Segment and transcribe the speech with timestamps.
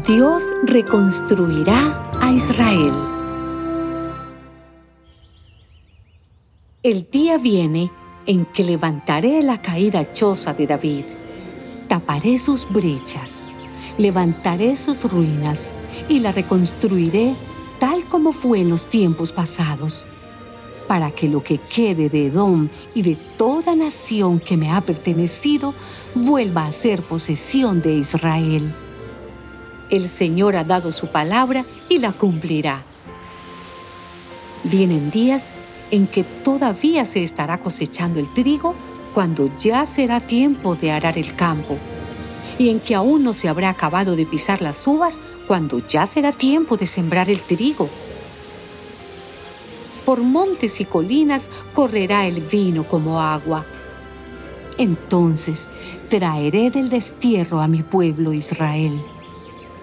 [0.00, 2.92] Dios reconstruirá a Israel.
[6.82, 7.92] El día viene
[8.26, 11.04] en que levantaré la caída choza de David,
[11.86, 13.46] taparé sus brechas,
[13.96, 15.72] levantaré sus ruinas
[16.08, 17.34] y la reconstruiré
[17.78, 20.06] tal como fue en los tiempos pasados,
[20.88, 25.74] para que lo que quede de Edom y de toda nación que me ha pertenecido
[26.14, 28.74] vuelva a ser posesión de Israel.
[29.92, 32.82] El Señor ha dado su palabra y la cumplirá.
[34.64, 35.52] Vienen días
[35.90, 38.74] en que todavía se estará cosechando el trigo
[39.12, 41.76] cuando ya será tiempo de arar el campo,
[42.58, 46.32] y en que aún no se habrá acabado de pisar las uvas cuando ya será
[46.32, 47.86] tiempo de sembrar el trigo.
[50.06, 53.66] Por montes y colinas correrá el vino como agua.
[54.78, 55.68] Entonces
[56.08, 59.04] traeré del destierro a mi pueblo Israel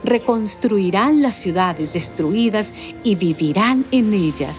[0.04, 4.58] reconstruirán las ciudades destruidas y vivirán en ellas.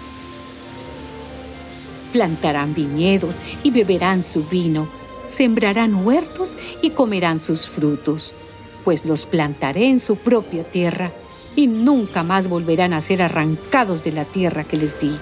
[2.12, 4.88] Plantarán viñedos y beberán su vino,
[5.26, 8.34] sembrarán huertos y comerán sus frutos,
[8.84, 11.12] pues los plantaré en su propia tierra
[11.54, 15.16] y nunca más volverán a ser arrancados de la tierra que les di.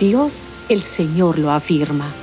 [0.00, 2.21] Dios el Señor lo afirma.